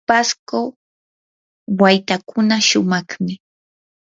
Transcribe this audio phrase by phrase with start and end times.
[0.09, 0.59] pasco
[1.79, 3.33] waytakuna shumaqmi.